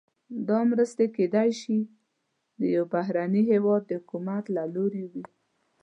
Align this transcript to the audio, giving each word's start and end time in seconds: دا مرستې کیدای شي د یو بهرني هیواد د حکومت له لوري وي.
دا 0.49 0.59
مرستې 0.71 1.05
کیدای 1.15 1.49
شي 1.61 1.77
د 2.59 2.61
یو 2.75 2.83
بهرني 2.93 3.41
هیواد 3.51 3.81
د 3.87 3.91
حکومت 4.01 4.43
له 4.55 4.63
لوري 4.75 5.03
وي. 5.11 5.25